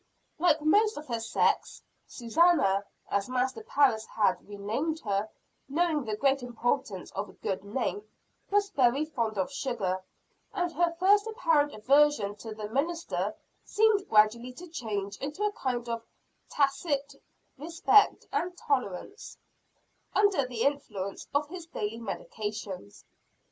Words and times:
Like 0.39 0.63
most 0.63 0.97
of 0.97 1.05
her 1.09 1.19
sex, 1.19 1.79
Susannah 2.07 2.83
as 3.11 3.29
Master 3.29 3.61
Parris 3.61 4.03
had 4.07 4.43
renamed 4.49 4.99
her, 5.01 5.29
knowing 5.69 6.05
the 6.05 6.15
great 6.15 6.41
importance 6.41 7.11
of 7.11 7.29
a 7.29 7.33
good 7.33 7.63
name 7.63 8.01
was 8.49 8.71
very 8.71 9.05
fond 9.05 9.37
of 9.37 9.51
sugar; 9.51 10.03
and 10.55 10.71
her 10.71 10.95
first 10.99 11.27
apparent 11.27 11.75
aversion 11.75 12.35
to 12.37 12.51
the 12.55 12.67
minister 12.69 13.35
seemed 13.63 14.09
gradually 14.09 14.53
to 14.53 14.67
change 14.69 15.17
into 15.17 15.43
a 15.43 15.51
kind 15.51 15.87
of 15.87 16.03
tacit 16.49 17.13
respect 17.59 18.25
and 18.31 18.57
toleration, 18.57 19.39
under 20.15 20.47
the 20.47 20.63
influence 20.63 21.27
of 21.31 21.47
his 21.47 21.67
daily 21.67 21.99
medications. 21.99 23.03